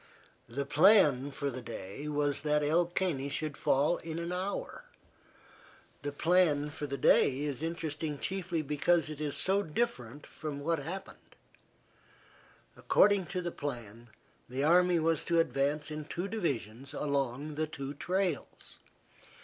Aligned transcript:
The 0.49 0.65
plan 0.65 1.29
for 1.29 1.51
the 1.51 1.61
day 1.61 2.07
was 2.07 2.41
that 2.41 2.63
El 2.63 2.87
Caney 2.87 3.29
should 3.29 3.55
fall 3.55 3.97
in 3.97 4.17
an 4.17 4.31
hour. 4.33 4.85
The 6.01 6.11
plan 6.11 6.71
for 6.71 6.87
the 6.87 6.97
day 6.97 7.41
is 7.41 7.61
interesting 7.61 8.17
chiefly 8.17 8.63
because 8.63 9.11
it 9.11 9.21
is 9.21 9.37
so 9.37 9.61
different 9.61 10.25
from 10.25 10.61
what 10.61 10.79
happened. 10.79 11.35
According 12.75 13.27
to 13.27 13.43
the 13.43 13.51
plan 13.51 14.09
the 14.49 14.63
army 14.63 14.97
was 14.97 15.23
to 15.25 15.37
advance 15.37 15.91
in 15.91 16.05
two 16.05 16.27
divisions 16.27 16.95
along 16.95 17.53
the 17.53 17.67
two 17.67 17.93
trails. 17.93 18.79